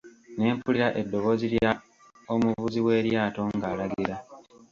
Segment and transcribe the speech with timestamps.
[0.37, 1.71] Ne mpulira eddoboozi lya
[2.33, 4.15] omuvuzi w’eryato ng'alagira.